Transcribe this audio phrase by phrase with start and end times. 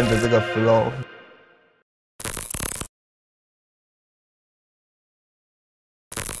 [0.00, 0.90] 跟着这个 flow。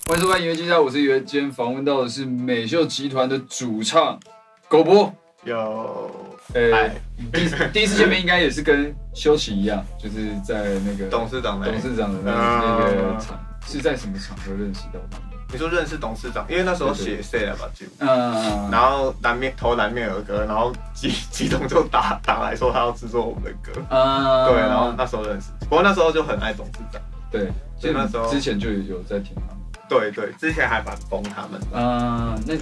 [0.06, 1.22] 欢迎收看《音乐记下》，我是袁。
[1.26, 4.18] 今天访问到的是美秀集团的主唱
[4.66, 5.14] 狗博。
[5.44, 6.10] 有，
[6.54, 6.94] 呃嗨，
[7.30, 15.29] 第一 第一次见面应该也是跟修齐一样，就是在那个董事长的董事长的那个场，是在什么场合认识到他们？
[15.52, 24.46] 你说认识董事长，因为那时候写 say 了吧就，嗯，然后南面投南面儿歌，然后激激动就打打来说他要制作我们的歌，嗯。
[24.46, 27.00] 对，然后那时候认识，不过那时候就很爱董事长，
[27.30, 27.46] 对，
[27.78, 29.56] 就就那时候之前就有在听他们。
[29.88, 32.54] 对对，之前还蛮疯他们的，嗯、那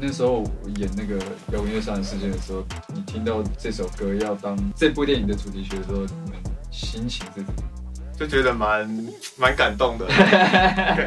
[0.00, 1.16] 那时候我演那个
[1.50, 6.38] 摇滚乐杀人事件的时候，你听到这首歌要当这部电影的主题曲的时候，你们
[6.70, 7.85] 心情是怎么样？
[8.18, 8.88] 就觉得蛮
[9.36, 10.06] 蛮感动的，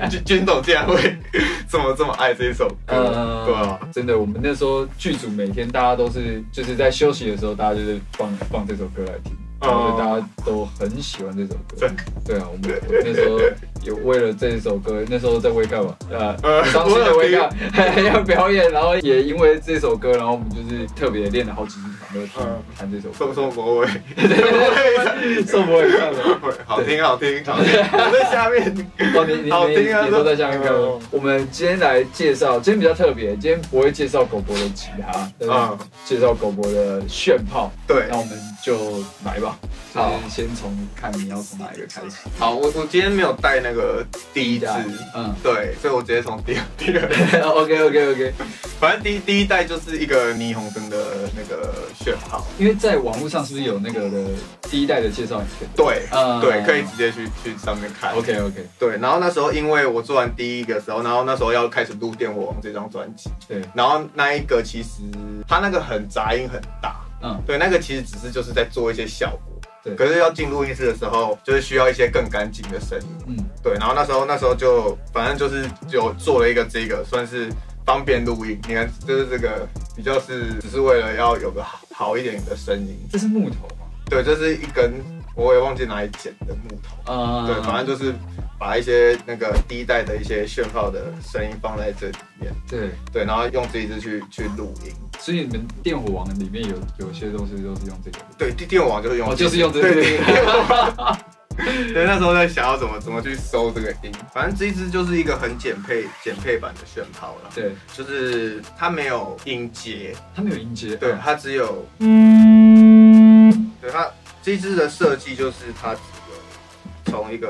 [0.10, 0.96] 军军总竟然会
[1.68, 11.88] 这么这么爱这一首歌，对啊，真的，我们那时候剧组每天大家都是就是在休息的时候，大家就是放放这首歌来听，然后大家都很喜欢这首歌。
[12.26, 13.40] 对啊，我们 我那时候
[13.84, 17.54] 有为了这首歌，那时候在 Wake Up 嘛，呃，呃伤心的我有 Wake Up
[18.06, 23.16] 要表演，然后也因为这首歌，然后我们就是特别练了好几次场，都听嗯弹这首歌。
[23.18, 23.88] 宋宋国伟，
[25.46, 26.40] 宋博伟看了。
[26.66, 28.60] 好听好听好听， 我在下面。
[29.16, 31.00] 哦，你你你好听啊也都在下面看嗯。
[31.12, 37.72] 我们今天来介绍，今天比较特别，今天不会介绍狗博的吉他，但嗯是介绍狗博的炫炮。
[37.88, 38.76] 对那，我们就
[39.26, 39.58] 来吧，
[39.94, 42.18] 就好先从看你要从哪一个开始。
[42.38, 44.68] 好，我我今天没有带那个第一支，
[45.16, 45.34] 嗯。
[45.44, 48.34] 对，所以我直接从第二第二，， OK OK OK，
[48.80, 50.98] 反正第一第一代就是一个霓虹灯的
[51.36, 54.26] 那个炫号，因为在网络上是不是有那个的
[54.70, 55.42] 第一代的介绍？
[55.76, 58.14] 对，嗯对，可以直接去去上面看。
[58.14, 65.02] OK OK，对，然后那时候因为我做完第一个时候，然后那时候要开始录《电火王》这张专辑，对，然后那一个其实
[65.48, 67.42] 它那个很杂音很大，嗯。
[67.46, 69.40] 对，那个其实只是就是在做一些效果。
[69.84, 69.96] 对。
[69.96, 73.08] 可是要进录音室的时候，就是需要一些更干净的声音。
[73.28, 73.38] 嗯
[73.70, 77.52] 对，然后那时候那时候就反正就是有做了一个这个，算是
[77.86, 78.60] 方便录音。
[78.68, 82.98] 你看，就是这个比较是只是为了要有个好好一点的声音。
[83.12, 83.86] 这是木头吗？
[84.10, 84.92] 对，这是一根
[85.36, 87.14] 我也忘记哪里剪的木头。
[87.14, 88.12] 啊对，反正就是
[88.58, 92.52] 把一些那个第一代的一些炫炮的声音放在这里面。
[92.68, 94.92] 对，对，然后用这一支去去录音。
[95.20, 96.76] 所以你们电火王里面有
[97.06, 98.18] 有些东西都是用这个。
[98.36, 99.94] 对，电电王就是用哦，这个，就是用这个。
[99.94, 100.26] 对对对，
[101.94, 110.96] 对，那时候在想要怎么怎么去搜这个音，反正这一支就是一个很简配简配版的炫炮了，对，就是它没有音阶，它没有音阶。
[110.96, 114.10] 对，它只有，对它
[114.42, 116.00] 这一支的设计就是它只
[116.30, 117.48] 有从一个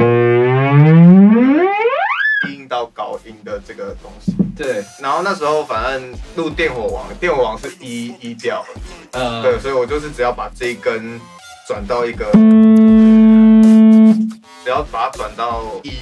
[2.46, 8.66] 低音到高音的这个东西，对，然后那时候反正录电火王，电火王是一一调，
[9.12, 11.20] 呃，对，所以我就是只要把这一根
[11.68, 12.26] 转到一个，
[14.64, 15.92] 只要把它转到一。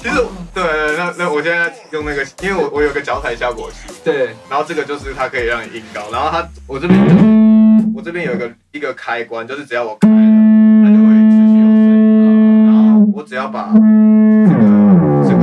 [0.00, 0.16] 其实，
[0.52, 0.62] 对，
[0.96, 10.14] 那那我现在用那个，因为我我有个脚踩效果器，对，然后这个就是它可以让你音高，然后它我这边我这边有一个一个开关，就是只要我开了，
[10.84, 14.60] 它就会持续有声音，然后我只要把这个
[15.24, 15.40] 这个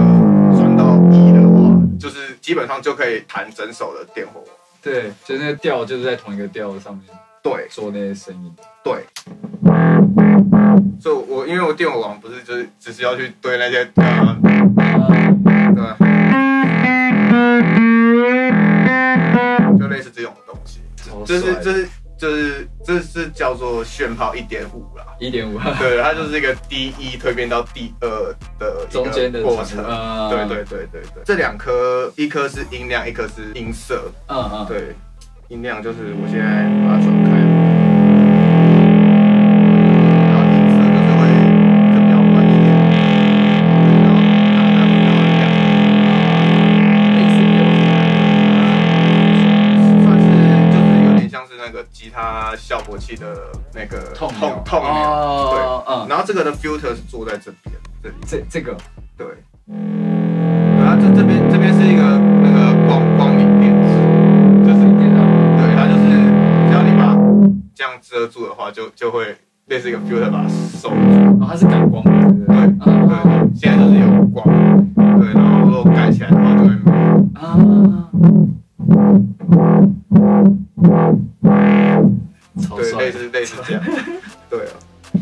[0.56, 4.42] 转到一的话，就是基本上就可以弹整首的电火。
[4.82, 7.04] 对，就那个调就是在同一个调上面
[7.44, 8.56] 对，做那些声音。
[8.84, 9.04] 对，
[11.02, 14.38] 所以我因为我电火网不是就是只是要去对那些呃
[15.74, 15.98] 对吧，
[19.80, 20.80] 就类似这种东西，
[21.26, 25.04] 这是这是就是这是叫做炫炮一点五啦。
[25.20, 28.08] 一点五，对，它就是一个第一蜕变到第二
[28.60, 29.84] 的中间的过程。
[29.84, 34.12] 嗯对对对对对，这两颗，一颗是音量，一颗是音色。
[34.28, 34.96] 嗯嗯，对，
[35.48, 36.46] 音量就是我现在
[36.86, 37.41] 把它转开，
[53.12, 53.28] 器的
[53.74, 55.60] 那个痛痛痛钮，哦，对，
[55.94, 58.78] 嗯，然后这个的 filter 是坐在这边这里，这这个。
[59.18, 59.28] 对，
[59.68, 62.02] 然后，这这边这边是一个
[62.42, 63.92] 那个光光明电池，
[64.66, 65.20] 就是一点啊，
[65.58, 66.04] 对，它就是
[66.68, 67.20] 只要你把它
[67.76, 69.36] 这样遮住的话，就就会
[69.66, 70.96] 类似一个 filter 把它收住。
[71.42, 72.56] 哦，它是感光的，对不对？
[72.80, 72.92] 对？
[73.54, 74.48] 现在就是有光，
[75.20, 76.76] 对，然后如果盖起来的话就会没。
[76.86, 76.92] 有。
[77.36, 78.08] 啊，
[80.82, 81.21] 超
[82.70, 83.84] 对，类，似类似这样。
[84.50, 84.74] 对啊，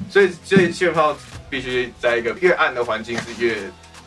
[0.09, 1.17] 所以所以炫泡
[1.49, 3.57] 必须在一个越暗的环境是越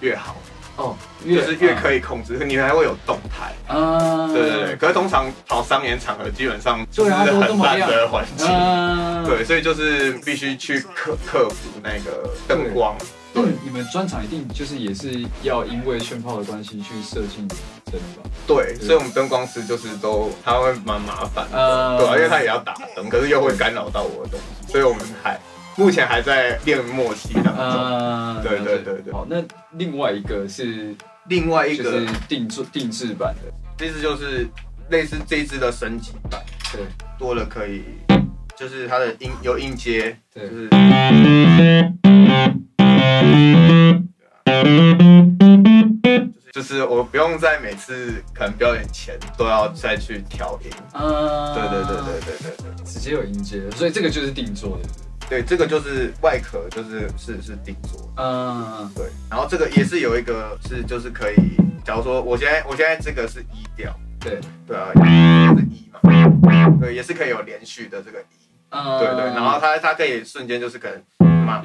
[0.00, 0.36] 越好。
[0.76, 3.52] 哦，就是越可以控制，你还会有动态。
[3.72, 8.46] 啊，对对对，可是通常跑商演场合基本上就是很烂的环境。
[8.46, 12.96] 啊， 对，所以就是必须去克克服那个灯光。
[13.34, 17.38] 对你们专场一定就是也是要因为炫炮的关系去设计
[17.86, 18.28] 灯吧？
[18.46, 25.40] 对，所以我们灯光师就是都他会蛮麻烦的，呃对啊，因为他也要打灯，可是又会干扰到我的东西，所以我们还
[25.76, 27.54] 目前还在练默契当中。
[27.54, 29.12] 啊，对对对对。
[29.12, 29.42] 好，那
[29.72, 30.94] 另外一个是
[31.28, 31.84] 另外一个。
[31.84, 34.46] 是定制定制版的，这支就是
[34.90, 36.40] 类似这一支的升级版，
[36.72, 36.82] 对。
[37.18, 37.82] 多了可以，
[38.56, 40.68] 就是它的音有音阶，就对是。
[46.52, 52.84] 就是我不用在每次可能表演前都要再去调音，啊，对对对对对对对。
[52.84, 54.88] 直接有音阶，所以这个就是定做的，
[55.28, 65.98] 对，这个就是外壳，就是是是定做，嗯，对，然后这个也是有一个是就是可以，假如说我现在我现在这个是一调，对，对啊，这个是一嘛，
[66.80, 68.24] 对，也是可以有连续的这个一，
[68.70, 71.02] 嗯对对，然后它它可以瞬间就是可能
[71.46, 71.62] 马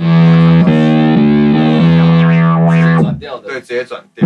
[3.02, 4.26] 转调的，对，直接转调，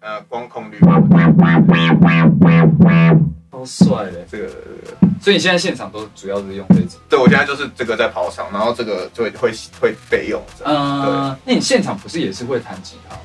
[0.00, 0.78] 呃，光控率，
[3.56, 4.48] 超帅的，这个，
[5.22, 9.50] 所以你现在现场都主要是用这支，对我现在就是这个在跑场，然后这个就会会
[9.80, 13.16] 会备用嗯，那你现场不是也是会弹吉他？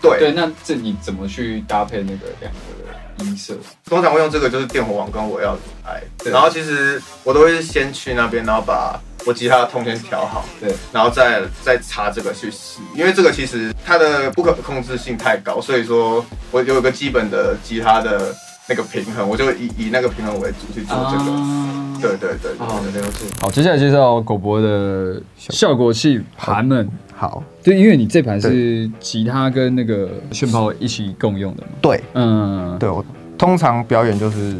[0.00, 0.18] 对。
[0.20, 3.56] 对，那这你怎么去搭配那个两个的音色？
[3.84, 6.30] 通常会用这个就是电火网跟我要你爱，对。
[6.32, 18.32] 然后其实我都会先去那边，然后把我吉他的通先调好，对，然后再再插这个去试，因为这个其实它的不可控制性太高，所以说我有一个基本的吉他的
[18.70, 21.96] 那个平衡，我就以以那个平衡为主去做这个，啊。
[22.00, 23.26] 对对对对好，了对，解。
[23.40, 26.88] 好，接下来介绍狗博的效果器盘们。
[27.12, 31.68] 好，对，因为你这盘是吉他跟那个炫炮一起共用的嘛。
[31.82, 32.00] 对。
[32.14, 33.04] 嗯，对，我
[33.36, 34.54] 通常表演就是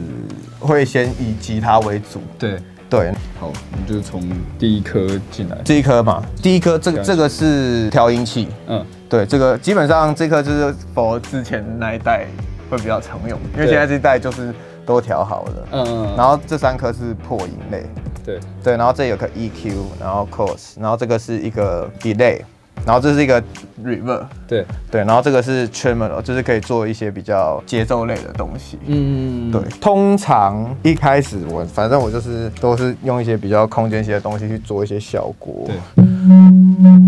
[0.58, 2.58] 会先以吉他为主，对。
[2.90, 4.20] 对，好，我们就从
[4.58, 5.56] 第一颗进来。
[5.64, 12.26] 这一颗嘛，第一颗这个这个是调音器，嗯，对，这个基本上这颗就是否之前那一代
[12.70, 14.54] 会比较常用，因为现在这一代就是
[14.86, 17.84] 都调好了，嗯嗯，然后这三颗是破音类，
[18.24, 22.40] 对，对，然后这有个 EQ，然后 chorus，然后这个是一个 delay，
[22.86, 23.42] 然后这是一个
[23.84, 28.78] reverb，对，对，然后这个是 tremolo，就是可以做一些比较节奏类的东西。
[28.86, 36.04] 嗯，对，通常一开始我反正我就是都是用一些比较空间些的东西去做一些效果，对，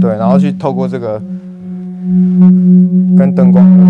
[0.00, 1.20] 对，然后去透过这个
[3.16, 3.82] 跟灯光的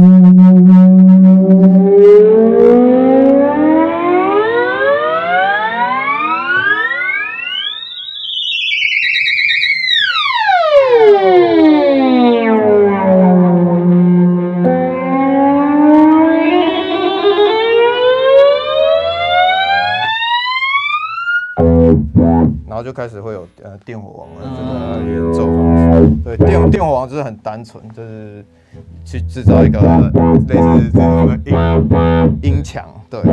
[22.68, 25.81] 然后就开始会有呃电火王的这个演奏方式。
[26.24, 28.44] 对，电电火王就是很单纯，就是
[29.04, 32.84] 去制造一个类似这种的音音墙。
[33.10, 33.32] 对，对。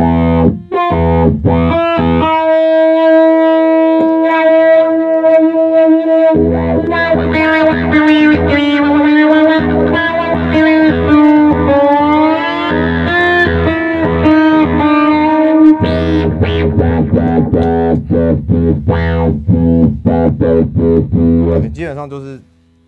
[21.71, 22.37] 基本上就是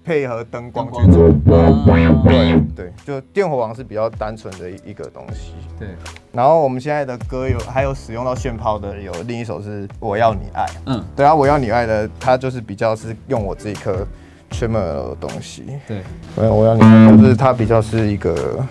[0.03, 1.29] 配合灯光去做。
[1.46, 5.53] 对对，就电火王是比较单纯的一一个东西。
[5.79, 5.89] 对，
[6.31, 10.65] 然后我们现在的歌有还有使用到炫炮的，有另一首是我要你爱。
[10.86, 14.05] 嗯，对啊，我要你爱的，它就是比较是用我这一颗
[14.51, 15.65] tremolo 的东西。
[15.88, 16.01] 对，
[16.36, 18.65] 我要你爱，就是它比较是一个。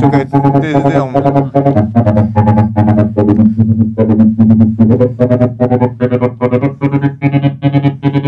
[0.00, 1.12] 就可以类似这种，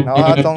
[0.04, 0.54] 然后它中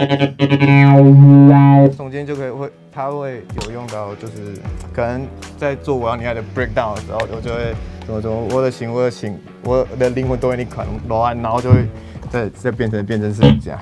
[1.98, 4.54] 中间就可以会，它会有用到，就是
[4.94, 5.22] 可能
[5.58, 7.74] 在做我要你爱的 breakdown 的时候，我就会
[8.06, 11.88] 怎么说，我的心，我的心，我的灵魂都为你款乱，然后就会
[12.30, 13.80] 再再变成变成是这样。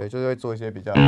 [0.00, 0.94] 对，就是会做一些比较。
[0.94, 1.02] 对，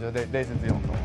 [0.00, 1.02] 就类类似这种东西。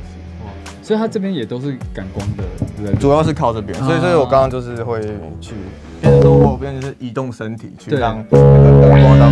[0.82, 2.44] 所以它这边也都是感光的，
[2.76, 3.00] 对不对？
[3.00, 5.00] 主要是靠这边，所以所以我刚刚就是会
[5.40, 5.54] 去，
[6.02, 9.32] 变成说我变成就是移动身体去让那个灯光当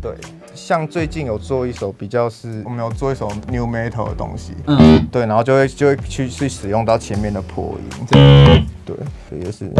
[0.00, 0.12] 对。
[0.58, 8.96] 像最近有做一首比较是，我们有做一首 new metal 的东西，嗯，对，然后就会就会去去使用到前面的破音，对，对，
[9.28, 9.70] 所以就是。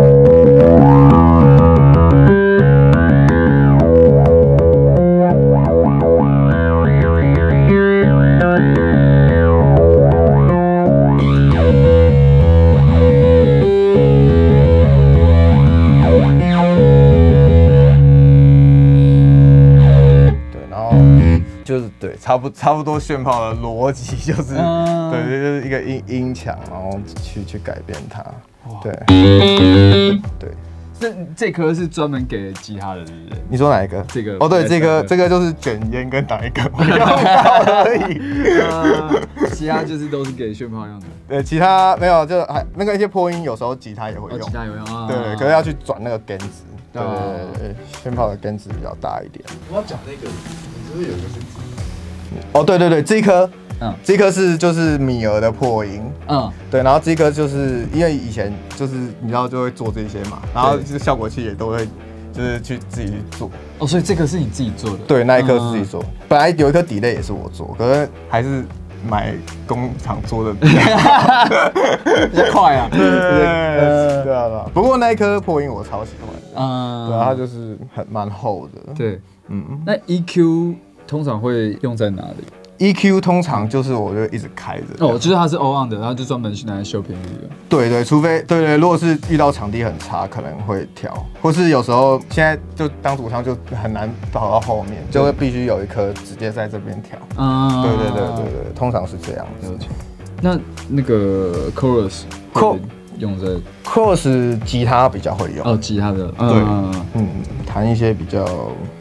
[22.29, 26.91] 差不差不多炫炮的逻辑就是，嗯对，就是一个音音墙，然后
[27.23, 28.23] 去去改变它，
[28.83, 28.93] 对，
[30.39, 30.51] 对，
[31.01, 33.39] 这这颗是专门给吉他的，对不对？
[33.49, 34.05] 你说哪一个？
[34.09, 38.21] 这个哦，对，这个这这个就是卷烟跟哪一个 我用到而已。
[38.61, 44.55] 呃，其他就是都是给炫炮用的，对，其他没有，就还那个一些破音，有时候吉他也会哦，用其。
[44.55, 45.07] 他有用啊。
[45.09, 46.65] 对对，可是要去转那个根子。
[46.93, 49.43] 对哦对对对，炫炮的根子比较大一点。
[49.71, 51.35] 我要讲那个，你是不是有一个是
[52.53, 53.49] 哦，对对对，这一颗，
[53.81, 56.03] 嗯这一颗是就是米儿的破音。
[56.29, 61.87] 嗯，对，然后这颗就是因为以前就是你知道就会做这些嘛，然后对就是效果器也都会
[62.33, 63.51] 就是去自己去做。
[63.79, 64.99] 哦，所以这个是你自己做的？
[65.07, 65.87] 对，那一颗是自己嗯。
[65.87, 68.65] 做，本来有一颗底类也是我做，可是还是
[69.09, 69.33] 买
[69.67, 70.83] 工厂做的比较
[72.53, 72.89] 快啊。
[72.93, 74.67] 对对啊对啊。
[74.75, 78.93] 不过那一颗破音我超喜欢的，嗯，对啊，它就是很蛮厚的。
[78.95, 79.21] 对。
[79.51, 80.75] 嗯那 EQ
[81.09, 84.85] 通常会用在哪里？，EQ 通常就是我就一直开着。
[84.99, 87.49] 哦，就是它是 O on 的，然后就专门是拿来修频率的。
[87.67, 97.19] 对对，除非对对，如果是遇到场地很差，可能会调，或是有时候现在就当主唱就很难跑到后面，就会必须有一颗直接在这边调。
[97.39, 99.75] 嗯，对对对对对，通常是这样子。
[100.41, 100.57] 那
[100.89, 102.21] 那个 chorus
[103.19, 103.47] 用在
[103.85, 107.27] Cross 吉他比较会用，哦吉他的，嗯，嗯，
[107.67, 108.45] 弹一些比较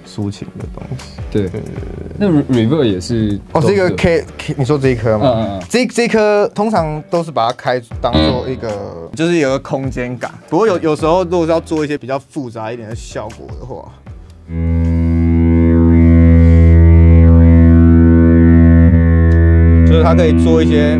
[0.08, 1.20] 抒情的东西。
[1.30, 1.72] 对对对对。
[2.20, 5.26] 那 re- reverb 也是哦，这个 K K，你说这一颗吗？
[5.28, 10.32] 嗯嗯嗯这这颗通常都是把它开当做一个，就是有个空间感。
[10.50, 13.92] 不过有有时候如果是要做一些比较复杂一点的效果的话，
[19.86, 20.94] 就是它可以做一些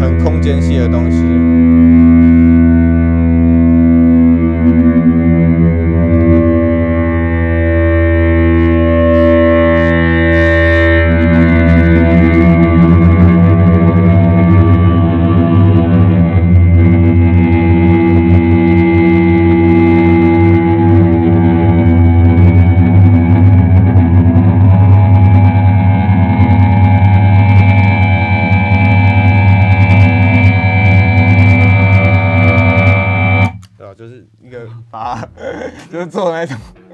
[0.00, 1.18] 很空间系的东西。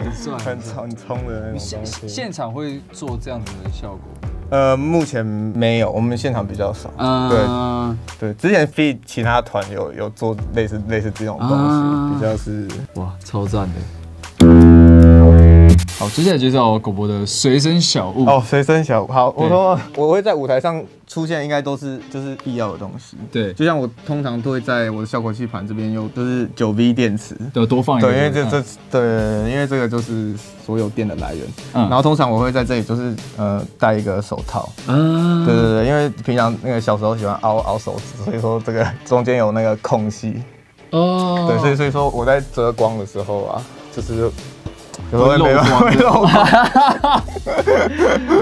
[0.05, 2.09] 很帅很很冲的那种现。
[2.09, 4.01] 现场会做这样子的效果。
[4.51, 6.91] 呃，目前没有，我们现场比较少。
[6.99, 13.75] 嗯，对对，之前 feed 其他团有有做类似类似这种东西，比较是哇，超赞的。
[15.97, 18.27] 好，接下来介绍狗博的随身小物。
[18.27, 23.17] 哦，随身小物好，对我说我会在舞台上出现，应该都是就是必要的东西。
[23.31, 27.37] 对，就像我通常都会在我的效果器盘这边有就是九 V 电池。
[27.53, 28.11] 对，多放一个。
[28.11, 30.35] 对，因为这嗯这对，因为这个就是
[30.67, 31.47] 所有电的来源。
[31.75, 34.69] 嗯然后通常我会在这里就是呃戴一个手套。
[34.89, 40.43] 嗯，对对对，因为平常那个小时候喜欢凹凹手指，所以说这个中间有那个空隙。
[40.91, 43.63] 哦，对，所以所以说我在遮光的时候啊，
[43.95, 44.29] 就是
[45.19, 46.33] 会会漏光会漏光。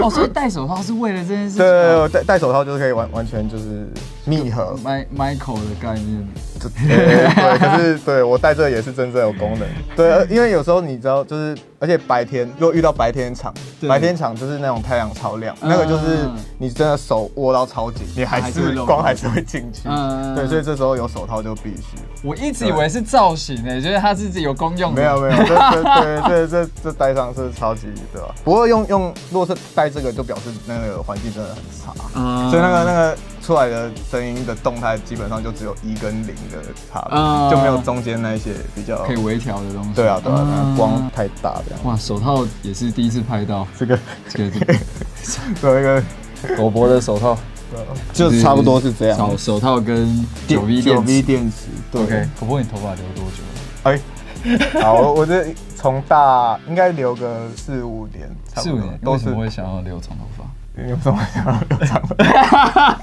[0.03, 3.87] 哦，所以戴手套是为了这件事情对戴戴手套就是可以完完全就是
[4.25, 4.77] 密合。
[4.85, 6.29] My Michael 的概念。
[6.71, 9.69] 对对，可是对我戴这个也是真正有功能。
[9.97, 13.53] 对，呃因为有时候你知道，就是而且白天如果遇到白天场，
[13.89, 16.29] 白天场就是那种太阳超亮，嗯那个就是
[16.59, 19.83] 你真的手握到超紧，你还是光还是会进去。
[19.87, 21.99] 嗯对，所以这时候有手套就必须。
[22.23, 25.03] 我一直以为是造型诶，觉得它是有功用的。
[25.03, 25.83] 没有没有，这这
[26.29, 28.29] 对这这这戴上是超级对吧？
[28.45, 39.91] 不过用用，如果是戴这个，就表示那个环境真的很差，嗯所以那个那个出来的声音的动态基本上就只有一跟零的差别，嗯就没有中间那一些比较可以微调的东西。
[39.95, 41.85] 对啊对啊，那嗯个光太大这样。
[41.85, 44.51] 哇，手套也是第一次拍到这个这个
[45.61, 46.03] 这个有一个
[46.57, 47.37] 狗博的手套，
[48.15, 49.19] 就差不多是这样。
[49.19, 51.23] 手手套跟九 V 九电 V 池。
[51.23, 51.57] 电池，
[51.91, 53.43] 对 OK，狗博你头发留多久？
[53.83, 54.01] 哎，
[54.81, 60.45] 好，我我这从大应该留个四五年，差不多四五年，都是为什么会想要留长头发？
[60.75, 62.99] 你为什么想要留长发？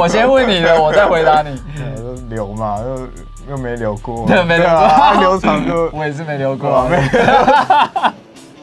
[0.00, 1.56] 我先问你的，我再回答你。
[1.76, 6.88] 就留嘛，又又没留过，对 没留过啊留长就 我也是没留过 啊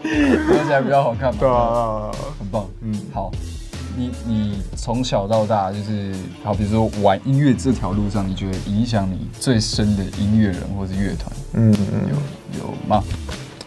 [0.01, 1.37] 留起来比较好看嘛。
[1.39, 2.65] 对啊，很棒。
[2.81, 3.29] 嗯好，
[3.95, 6.11] 你你从小到大就是
[6.43, 13.03] 好，比如说玩音乐这条路上，你觉得影响你最深的音乐人或是乐团嗯嗯，有有吗？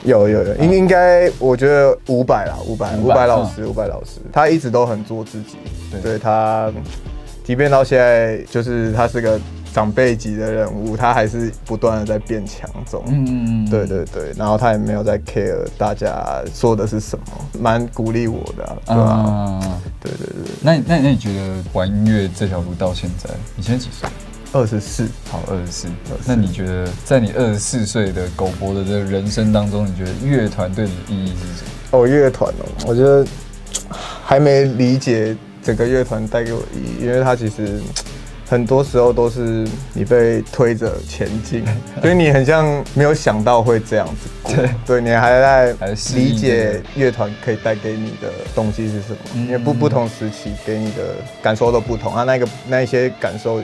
[0.04, 5.56] 有有有，应应该我觉得五百啦，伍佰伍伍佰佰老师，五百老师，他一直都很做自己，
[5.90, 6.00] 对。
[6.00, 6.70] 对他，
[7.44, 9.40] 即便到现在，就是他是个
[9.72, 13.02] 长辈级的人物，他还是不断的在变强中。
[13.06, 17.24] 嗯嗯嗯，对对对，然后他也没有在 care 大家说的是什么，
[17.60, 19.80] 蛮鼓励我的、啊，对吧、啊。
[20.00, 24.08] 对对对，那那那你觉得玩音乐这条路到现在，你现在几岁？
[24.52, 25.88] 二十四，好，二十四。
[26.26, 31.70] 那你觉得在你二十四岁的狗博的这个人生当中，你觉得乐团对你的意义是什么？
[31.98, 33.24] 哦，乐团哦，我觉得
[33.90, 37.80] 还没理解整个乐团带给我的意义，因为它其实
[38.46, 41.64] 很多时候都是你被推着前进，
[42.02, 45.72] 所以你很像没有想到会这样子过，对对你还在
[46.14, 53.62] 理解这个乐团可以带给你的东西是什么，嗯因为不不同时期给你的感受都不同，啊，那个那一些感受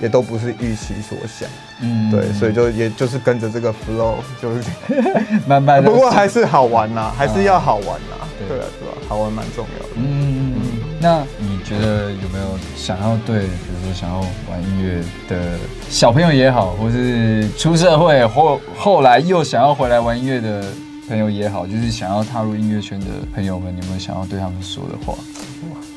[0.00, 1.48] 也都不是预期所想，
[1.80, 4.62] 嗯对，所以就也就是跟着这个 flow，就是。
[5.46, 9.88] 慢慢地不过还是好玩呐、还是要好玩呐、对对啊，对吧、好玩蛮重要的。
[9.96, 10.54] 嗯，
[11.00, 14.18] 那你觉得有没有想要对，比如说想要
[14.50, 20.64] 玩音乐的小朋友也好，或是出社会或后来又想要回来玩音乐的
[21.08, 25.14] 朋友也好，就是想要踏入音乐圈的朋友们，你有没有想要对他们说的话？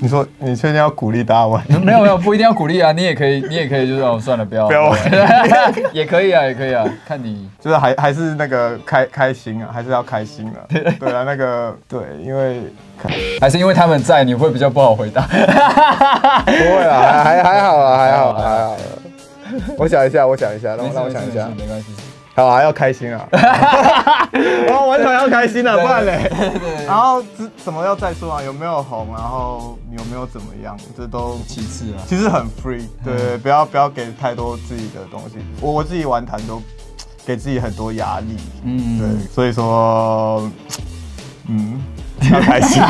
[0.03, 1.63] 你说你确定要鼓励大家玩？
[1.83, 4.99] 没有没有，不一定要鼓励啊，你也可以，你也可以就是哦，算了，不要不要玩
[5.93, 7.47] 也可以啊，也可以啊，看你。
[7.59, 10.65] 就是还还是那个开开心啊，还是要开心啊。
[10.99, 12.63] 对啊，那个对，因为
[13.39, 15.21] 还是因为他们在，你会比较不好回答。
[15.21, 18.77] 不会啊，还还还好啊，还好还好。
[19.77, 21.47] 我想一下，我想一下，让我让我想一下。
[21.55, 22.10] 没关系。
[22.33, 23.27] 好，啊要开心啊！
[24.31, 26.31] 然后玩团要开心啊，不然嘞。
[26.87, 28.41] 然后怎怎么要再说啊？
[28.41, 29.07] 有没有红？
[29.13, 30.77] 然后有没有怎么样？
[30.97, 35.35] 这都其次啊，其实很 free，对，不要不要给太多自己的东西。
[35.59, 36.61] 我我自己玩弹都
[37.25, 40.49] 给自己很多压力，嗯对，所以说，
[41.47, 41.81] 嗯，
[42.31, 42.81] 要开心。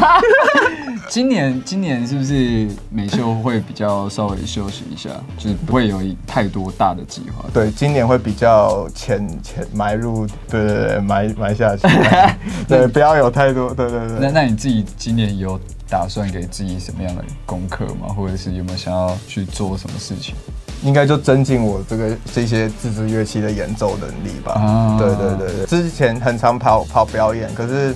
[1.09, 7.43] 今年今年是不是美秀会比较稍微休息一下，就是不会有太多大的计划？
[7.53, 11.85] 对，今年会比较浅浅埋入，对对对，埋埋下去，
[12.67, 14.31] 对，不要有太多，对对对那对。
[14.31, 18.07] 那你自己今年有打算给自己什么样的功课吗？
[18.15, 20.33] 或者是有没有想要去做什么事情？
[20.81, 24.53] 应该就增进我这个这些自制乐器的演奏能力吧。
[24.53, 27.93] 啊对对对对，之前很常跑跑表演，可是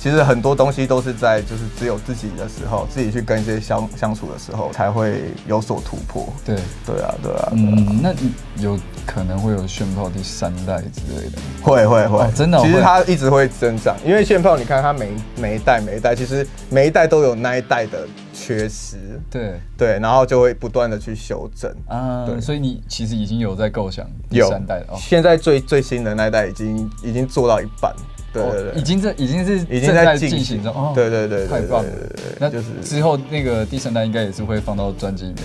[0.00, 6.26] 其实很多东西都是在就是只有自己的时候，自己去跟一些相相处的时候才会有所突破。
[6.42, 8.14] 对，对啊，对啊，嗯，那
[8.62, 11.42] 有可能会有炫炮第三代之类的吗？
[11.62, 18.96] 会会会、哦真的哦其实它一直会增长，因为炫炮，你看它每每一代每一代，其实每一代都有那一代的缺失，
[19.30, 21.70] 对对，然后就会不断的去修正。
[21.86, 24.96] 啊，对所以你其实已经有在构想第有三代了哦。
[24.98, 27.94] 现在最最新的那一代已经已经做到一半，
[28.32, 31.90] 对对对，哦已经在已经是已经正在进进行中，哦，对对对太棒了。
[32.38, 35.44] 那就是之后那个第三单应该也是会放到专辑里面，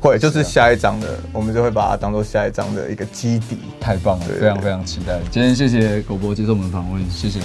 [0.00, 3.58] 会就是下一张的，我们就会把它当做下一张的一个基底。
[3.80, 5.18] 太棒了，非常非常期待。
[5.30, 7.40] 今天谢谢狗博接受我们的访问，谢谢。